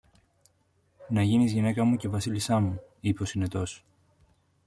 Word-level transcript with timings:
Να 1.09 1.23
γίνεις 1.23 1.51
γυναίκα 1.51 1.83
μου 1.83 1.95
και 1.95 2.07
Βασίλισσά 2.07 2.59
μου, 2.59 2.81
είπε 2.99 3.23
ο 3.23 3.25
Συνετός. 3.25 3.83